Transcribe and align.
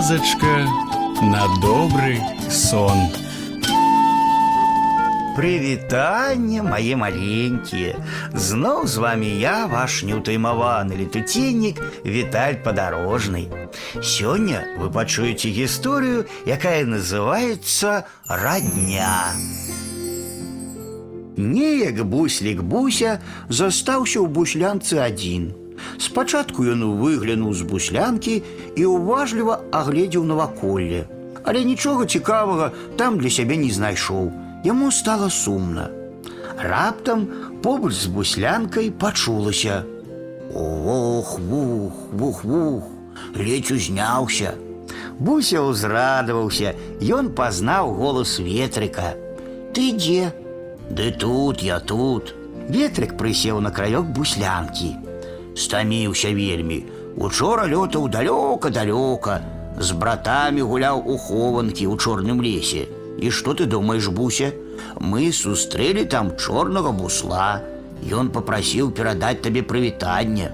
казачка 0.00 0.66
на 1.20 1.44
добрый 1.60 2.18
сон. 2.50 2.96
Прывітанне, 5.36 6.62
мае 6.64 6.96
маленькія. 6.96 8.00
Зноў 8.32 8.86
з 8.88 8.96
вами 8.96 9.28
я, 9.36 9.66
ваш 9.68 10.00
неўтаймаваны 10.08 10.96
летуценнік 10.96 11.76
Віталь 12.08 12.56
падарожны. 12.64 13.52
Сёння 14.00 14.64
вы 14.80 14.88
пачуеце 14.88 15.52
гісторыю, 15.52 16.24
якая 16.48 16.88
называецца 16.88 18.08
радня. 18.32 19.36
Неяк 21.36 22.00
буслік 22.00 22.64
буся 22.64 23.20
застаўся 23.52 24.24
ў 24.24 24.26
буслянцы 24.32 24.96
адзін. 25.04 25.59
Спачатку 25.97 26.65
ён 26.65 26.85
выглянуў 27.01 27.53
з 27.53 27.67
буслянкі 27.67 28.43
і 28.75 28.83
ўважліва 28.85 29.59
агледзеў 29.71 30.23
наваколле. 30.25 31.05
Але 31.43 31.63
нічога 31.65 32.05
цікавага 32.05 32.71
там 32.97 33.17
для 33.17 33.29
сябе 33.29 33.57
не 33.57 33.71
знайшоў. 33.71 34.31
Яму 34.65 34.91
стала 34.91 35.29
сумна. 35.29 35.89
Раптам 36.61 37.27
побач 37.63 37.93
з 37.93 38.07
буслянкай 38.07 38.91
пачулася: 38.91 39.83
Ох, 40.53 41.39
вух, 41.39 41.93
вух, 42.11 42.43
вух, 42.43 42.83
ледзь 43.35 43.71
узняўся. 43.71 44.53
Буся 45.21 45.61
ўзрадаваўся, 45.61 46.73
ён 47.01 47.29
пазнаў 47.37 47.93
голас 47.93 48.37
ветрыка. 48.41 49.13
Ты 49.73 49.93
дзе? 49.93 50.33
Ды 50.89 51.11
тут 51.11 51.61
я 51.61 51.79
тут. 51.79 52.33
Ветрык 52.67 53.17
прысеў 53.17 53.61
на 53.61 53.71
краёк 53.71 54.09
буслянкі. 54.17 55.10
Стаміўся 55.56 56.32
вельмі. 56.36 56.84
Учора 57.16 57.64
лётаў 57.64 58.08
далёка-далёка, 58.12 59.40
з 59.80 59.92
братамі 59.92 60.62
гуляў 60.62 61.00
у 61.00 61.16
хованкі 61.16 61.88
ў 61.88 61.96
чорным 61.96 62.44
лесе. 62.44 62.88
І 63.16 63.30
што 63.30 63.54
ты 63.56 63.64
думаеш, 63.64 64.08
буся? 64.08 64.52
Мы 65.00 65.32
сустрэлі 65.32 66.04
там 66.04 66.36
чорнага 66.36 66.92
бусла. 66.92 67.62
Ён 68.04 68.28
попрасіў 68.28 68.92
перадаць 68.92 69.40
табе 69.40 69.62
прывітанне. 69.62 70.52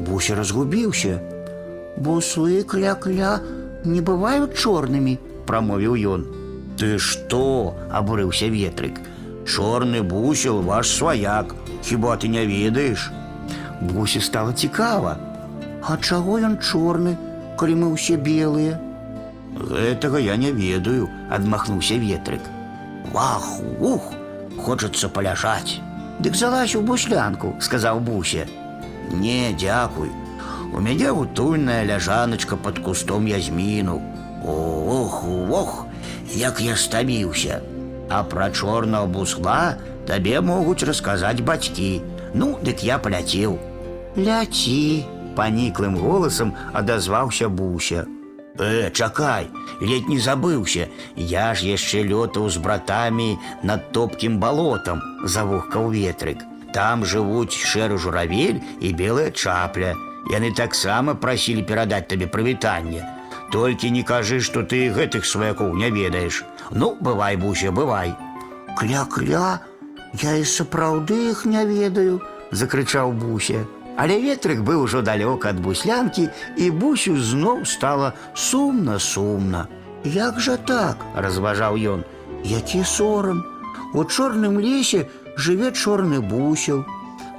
Буся 0.00 0.34
разгубіўся. 0.34 1.20
Буслы 1.96 2.64
кля-кля 2.64 3.40
не 3.84 4.00
бываюць 4.00 4.56
чорнымі, 4.56 5.18
прамовіў 5.46 5.94
ён. 6.16 6.22
Ты 6.80 6.98
што? 6.98 7.76
абурыўся 7.92 8.48
ветрык. 8.48 8.96
Чорны 9.44 10.02
бусел 10.02 10.62
ваш 10.62 10.88
сваяк, 10.88 11.54
хіба 11.84 12.16
ты 12.16 12.28
не 12.28 12.46
ведаеш? 12.46 13.10
Бусе 13.80 14.20
стала 14.20 14.52
цікава. 14.52 15.16
А 15.82 15.96
чаго 15.96 16.38
ён 16.38 16.58
чорны, 16.62 17.18
калі 17.58 17.74
мы 17.82 17.86
ўсе 17.98 18.14
белыя? 18.14 18.78
Гэтага 19.58 20.22
я 20.22 20.36
не 20.38 20.52
ведаю, 20.54 21.10
адмахнуўся 21.30 21.98
ветрык. 21.98 22.42
Вах, 23.12 23.58
ух, 23.80 24.12
хочацца 24.62 25.08
паляжаць. 25.08 25.82
Дык 26.22 26.38
залазь 26.38 26.76
у 26.78 26.82
буслянку, 26.86 27.56
сказаў 27.58 27.98
буся. 28.00 28.46
Не, 29.10 29.52
дзякуй. 29.58 30.10
У 30.72 30.80
мяне 30.80 31.10
утульная 31.10 31.84
ляжаначка 31.84 32.56
под 32.56 32.78
кустом 32.78 33.26
язміну. 33.26 34.00
Ох, 34.46 35.24
ох, 35.50 35.86
як 36.34 36.60
я 36.60 36.76
стаміўся. 36.76 37.60
А 38.08 38.22
пра 38.22 38.50
чорнага 38.50 39.06
бусла 39.06 39.76
табе 40.06 40.40
могуць 40.40 40.86
расказаць 40.86 41.40
бацькі. 41.40 42.00
Ну, 42.34 42.56
дык 42.62 42.86
я 42.86 42.98
паляцеў. 42.98 43.58
Ляці, 44.16 45.04
паніклым 45.36 45.96
голасам 45.96 46.52
адазваўся 46.72 47.48
буся. 47.48 48.06
Э, 48.58 48.90
чакай, 48.90 49.48
ледь 49.80 50.08
не 50.08 50.18
забыўся. 50.18 50.88
Я 51.16 51.54
ж 51.54 51.64
яшчэ 51.64 52.04
лётаў 52.04 52.50
з 52.50 52.60
братамі 52.60 53.38
над 53.62 53.92
топкім 53.92 54.38
балотам, 54.38 55.00
завухкаў 55.24 55.88
ветрык. 55.88 56.44
Там 56.74 57.04
жывуць 57.04 57.56
шэры 57.56 57.96
журавель 57.96 58.60
і 58.80 58.92
белая 58.92 59.30
чапля. 59.30 59.96
Яны 60.28 60.52
таксама 60.52 61.14
прасілі 61.14 61.64
перадаць 61.64 62.08
табе 62.08 62.28
прывітанне. 62.28 63.02
Толькі 63.52 63.90
не 63.90 64.02
кажы, 64.02 64.40
што 64.40 64.62
ты 64.62 64.88
гэтых 64.92 65.24
сваякоў 65.24 65.74
не 65.76 65.90
ведаеш. 65.90 66.44
Ну, 66.70 66.96
бывай, 67.00 67.36
буся, 67.36 67.72
бывай. 67.72 68.14
Кля-кля, 68.76 69.60
я 70.22 70.32
і 70.36 70.44
сапраўды 70.44 71.32
іх 71.32 71.44
не 71.44 71.64
ведаю, 71.68 72.20
закрычаў 72.52 73.12
буся. 73.12 73.64
Але 73.96 74.16
ветрык 74.20 74.62
быў 74.64 74.84
ужо 74.88 75.02
далёк 75.02 75.44
ад 75.46 75.60
буслянкі, 75.60 76.28
і 76.56 76.70
бусю 76.70 77.16
зноў 77.16 77.64
стала 77.68 78.12
сумна 78.34 78.98
сумна. 78.98 79.66
Як 80.04 80.40
жа 80.40 80.56
так, 80.56 81.04
разважаў 81.14 81.76
ён, 81.76 82.04
які 82.42 82.84
сорам. 82.84 83.44
У 83.94 84.04
чорным 84.04 84.58
лесе 84.58 85.08
жыве 85.36 85.72
чорны 85.72 86.20
бусел. 86.20 86.84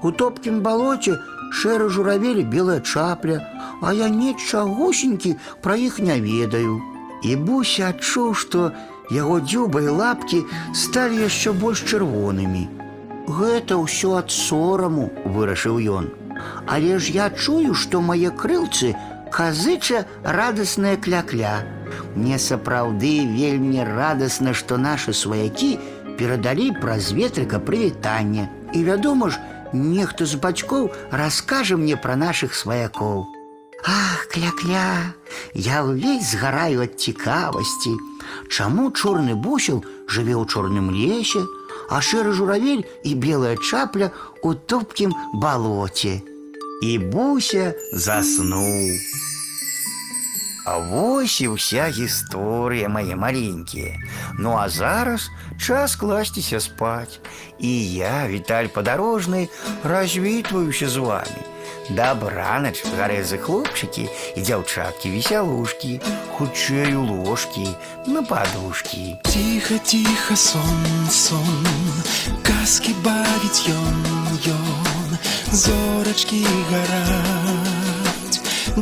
У 0.03 0.11
топкім 0.11 0.61
балоце 0.61 1.17
шэры 1.51 1.89
журавель 1.89 2.41
і 2.41 2.49
белая 2.53 2.79
чапля, 2.79 3.41
а 3.81 3.93
я 3.93 4.09
нічагусенькі 4.09 5.35
пра 5.61 5.75
іх 5.75 5.99
не 5.99 6.21
ведаю. 6.21 6.81
І 7.23 7.35
буся 7.35 7.89
адчуў, 7.89 8.33
што 8.33 8.71
яго 9.11 9.39
дзюба 9.39 9.81
і 9.81 9.93
лапкі 9.99 10.43
сталі 10.73 11.23
яшчэ 11.25 11.53
больш 11.53 11.83
чырвонымі. 11.89 12.67
Гэта 13.27 13.79
ўсё 13.79 14.19
ад 14.19 14.31
сораму, 14.31 15.07
вырашыў 15.25 15.79
ён. 15.79 16.11
Але 16.67 16.99
ж 16.99 17.11
я 17.11 17.29
чую, 17.29 17.73
што 17.73 18.01
мае 18.01 18.31
крылцы 18.31 18.95
казыча 19.33 20.05
радасная 20.23 20.95
кля-кля. 20.97 21.65
Мне 22.15 22.37
сапраўды 22.39 23.25
вельмі 23.25 23.83
радасна, 23.83 24.53
што 24.53 24.77
нашы 24.77 25.13
сваякі 25.13 25.77
перадалі 26.17 26.71
праз 26.81 27.11
ветрыка 27.17 27.59
прывітанне. 27.59 28.49
І 28.73 28.83
вядома 28.83 29.29
ж, 29.29 29.39
нехта 29.73 30.25
з 30.25 30.37
бацькоў 30.37 30.91
раскажа 31.11 31.77
мне 31.77 31.97
пра 31.97 32.15
нашых 32.15 32.53
сваякоў. 32.53 33.25
Ах, 33.83 34.27
кля-кля, 34.31 35.13
я 35.53 35.83
ўвесь 35.83 36.31
згараю 36.31 36.85
ад 36.85 36.95
цікавасці. 36.95 37.97
Чаму 38.47 38.93
чорны 38.95 39.35
бусел 39.35 39.83
жыве 40.07 40.37
ў 40.39 40.47
чорным 40.47 40.87
лесе, 40.93 41.43
а 41.89 42.01
шэры 42.01 42.33
журавель 42.33 42.85
і 43.03 43.15
белая 43.15 43.55
чапля 43.57 44.11
у 44.43 44.53
топкім 44.53 45.13
балоце. 45.33 46.21
І 46.83 46.97
буся 46.97 47.73
заснуў. 47.93 48.97
А 50.67 50.77
вось 50.79 51.41
і 51.43 51.51
ўся 51.53 51.91
гісторыя 51.91 52.87
мае 52.87 53.19
маленькія. 53.19 53.99
Ну 54.39 54.55
а 54.55 54.69
зараз 54.71 55.27
час 55.59 55.95
класціся 55.95 56.59
спаць. 56.63 57.19
І 57.59 57.71
я, 57.93 58.27
Віталь 58.27 58.71
падарожны, 58.71 59.49
развітваюся 59.83 60.87
з 60.87 60.97
вами. 60.97 61.41
Дабранач, 61.91 62.79
гарэзы 62.95 63.37
хлопчыкі 63.43 64.07
і 64.07 64.39
дзяўчаткі 64.39 65.11
весялушкі, 65.11 65.99
хутчэй 66.37 66.95
у 66.95 67.03
ложкі, 67.03 67.67
на 68.07 68.23
падушкі. 68.23 69.19
Тихо, 69.27 69.75
тихо, 69.83 70.35
сон, 70.35 70.87
сон, 71.11 71.67
казки 72.39 72.95
бавіць 73.03 73.67
ён, 73.67 73.99
ён, 74.47 75.19
зорачкі 75.51 76.47
гараць, 76.71 77.66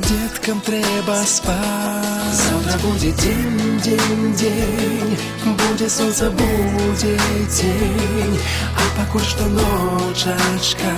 деткам 0.00 0.60
трэба 0.60 1.16
спаць. 1.26 2.36
Завтра 2.36 2.78
будзе 2.84 3.12
дзень, 3.12 3.80
дзень, 3.80 4.32
дзень, 4.34 5.18
будзе 5.44 5.88
сонца, 5.88 6.30
будзе 6.30 7.16
дзень, 7.50 8.38
а 8.76 8.88
пакуль 8.98 9.26
што 9.26 9.46
ночачка, 9.58 10.92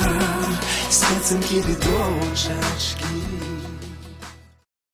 спецынкі 0.90 1.62
ды 1.66 1.76
дочачкі. 1.84 3.47